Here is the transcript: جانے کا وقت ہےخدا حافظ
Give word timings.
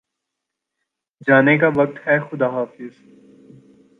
جانے 1.27 1.57
کا 1.57 1.67
وقت 1.75 1.97
ہےخدا 2.07 2.47
حافظ 2.49 2.93